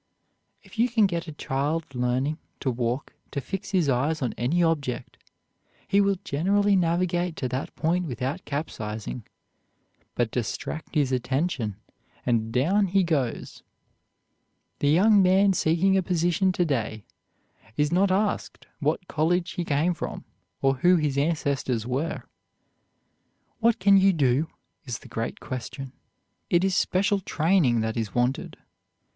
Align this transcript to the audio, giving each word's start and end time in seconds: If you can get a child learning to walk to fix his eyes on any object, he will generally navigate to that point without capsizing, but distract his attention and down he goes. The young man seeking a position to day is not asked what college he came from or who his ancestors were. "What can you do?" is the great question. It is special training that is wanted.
If 0.63 0.79
you 0.79 0.89
can 0.89 1.05
get 1.05 1.27
a 1.27 1.31
child 1.31 1.93
learning 1.93 2.39
to 2.61 2.71
walk 2.71 3.13
to 3.29 3.39
fix 3.39 3.69
his 3.69 3.87
eyes 3.87 4.23
on 4.23 4.33
any 4.35 4.63
object, 4.63 5.19
he 5.87 6.01
will 6.01 6.15
generally 6.23 6.75
navigate 6.75 7.35
to 7.35 7.49
that 7.49 7.75
point 7.75 8.07
without 8.07 8.43
capsizing, 8.43 9.27
but 10.15 10.31
distract 10.31 10.95
his 10.95 11.11
attention 11.11 11.75
and 12.25 12.51
down 12.51 12.87
he 12.87 13.03
goes. 13.03 13.61
The 14.79 14.89
young 14.89 15.21
man 15.21 15.53
seeking 15.53 15.95
a 15.95 16.01
position 16.01 16.51
to 16.53 16.65
day 16.65 17.05
is 17.77 17.91
not 17.91 18.09
asked 18.09 18.65
what 18.79 19.07
college 19.07 19.51
he 19.51 19.63
came 19.63 19.93
from 19.93 20.25
or 20.63 20.77
who 20.77 20.95
his 20.95 21.15
ancestors 21.15 21.85
were. 21.85 22.23
"What 23.59 23.77
can 23.77 23.97
you 23.97 24.13
do?" 24.13 24.47
is 24.83 24.97
the 24.97 25.07
great 25.07 25.39
question. 25.39 25.91
It 26.49 26.63
is 26.63 26.75
special 26.75 27.19
training 27.19 27.81
that 27.81 27.95
is 27.95 28.15
wanted. 28.15 28.57